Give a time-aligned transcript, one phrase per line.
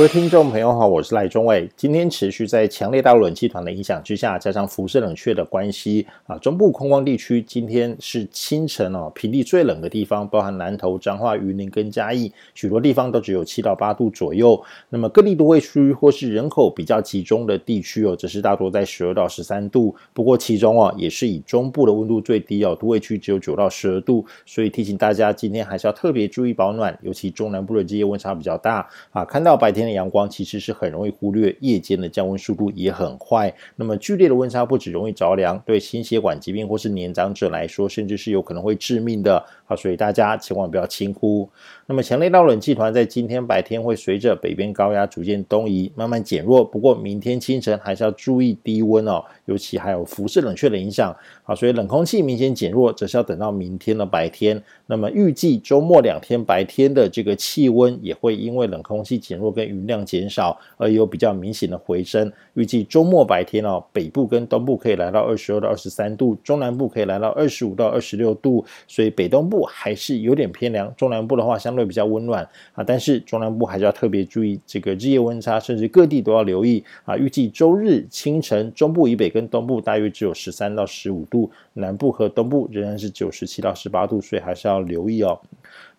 [0.00, 1.70] 各位听众朋友好，我是赖中伟。
[1.76, 14.58] 今天持续在强烈大陆冷气团的影响之下，加上辐射冷却的关系啊，中部空旷地区今天是清晨哦，平地最冷的地方，包含南投、彰化、云林跟嘉义，许多地方都只有七到八度左右。
[14.88, 19.94] 那么各地都会区或是人口比较集中的地区哦，则是大多在十二到十三度。
[20.14, 24.24] 不过其中哦，也是以中部的温度最低哦，都会区只有九到十二度。
[24.46, 29.22] 所以提醒大家，今天还是要特别注意保暖，尤其中南部的这些温差比较大啊。
[29.26, 33.54] 看到白天阳光其实是很容易忽略，夜间的降温速度也很快。
[33.76, 39.44] 那么剧烈的温差不只容易着凉，对心血管疾病或是年长者来说，甚至是有可能会致命的。
[39.64, 41.48] 好，所以大家千万不要轻忽。
[41.86, 46.64] 那么强烈到冷气团在今天白天会随着北边高压逐渐东移，慢慢减弱。
[46.64, 51.14] 不过明天清晨还是要注意低温哦，尤其还有辐射冷却的影响。
[51.42, 54.60] 好，所以冷空气明显减弱，则是要等到明天的白天。
[54.86, 62.32] 那么预计周末两天白天的这个气温也会因为冷空气减弱跟雨量减少而有比较明显的回升。
[62.54, 72.84] 预计周末白天哦，北部跟东部可以来到二十二到二十三度，中南部可以来到二十五到二十六度，所以北东部还是有点偏凉，中南部的话相对比较温暖啊。
[72.84, 77.16] 但是中南部还是要特别注意这个日夜温差，甚至各地都要留意啊。
[77.16, 85.40] 预计周日清晨，中部以北跟东部大约只有十三到十五度，南部和东部仍然是九十七到十八度，所以还是要留意哦。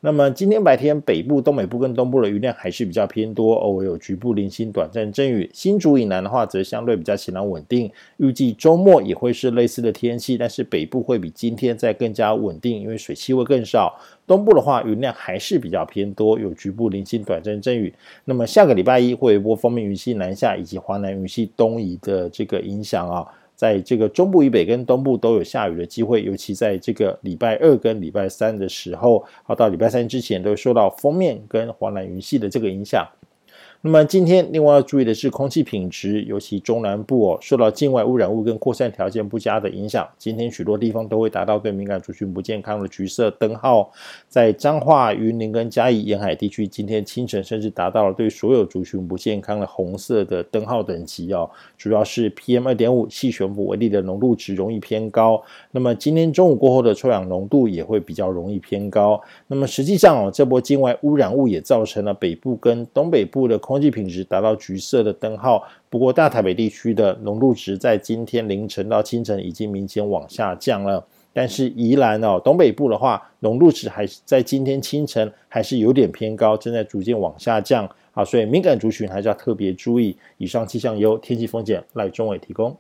[0.04, 5.48] 那么今天白天，北部、东北部跟东部的云量还是比较偏多，偶尔有局部零星短暂阵雨。
[5.54, 7.92] 新竹以南的话，则相对比较晴朗稳定。
[8.18, 13.96] 预计周末也会是类似的天气，但是北部会比今天再更加稳定，因为水汽会更少。
[14.26, 17.94] 东部的话，云量还是比较偏多，有局部零星短暂阵雨。
[18.26, 23.28] 那么下个礼拜一会有一波锋面云系南下，以及华南云系东移的这个影响啊。
[23.62, 33.08] 在这个中部以北跟东部都有下雨的机会，尤其在这个礼拜二跟礼拜三的时候，好，到礼拜三之前都会受到封面跟华南云系的这个影响。
[33.84, 43.92] 那么今天另外要注意的是空气品质，尤其中南部哦，受到境外污染物跟扩散条件不佳的影响，今天许多地方都会达到对敏感族群不健康的橘色灯号。
[44.30, 51.50] 在彰化、云林跟嘉义沿海地区，今天清晨甚至达到了对所有族群不健康的红色的灯号等级哦。
[51.76, 55.42] 主要是 PM 二点五细悬浮微粒的浓度值容易偏高。
[55.72, 59.20] 那么今天中午过后的臭氧浓度也会比较容易偏高。
[59.48, 71.02] 那么实际上哦，这波境外污染物也造成了北部跟东北部的空空气品质达到橘色的灯号，不过大台北地区的浓度值在今天凌晨到清晨已经明显往下降了。
[71.32, 77.90] 但是宜兰哦，东北部的话，浓度值还是在今天清晨还是有点偏高，正在逐渐往下降。
[78.12, 80.18] 啊，所以敏感族群还是要特别注意。
[80.38, 82.76] 以上气象由天气风险赖中伟提供。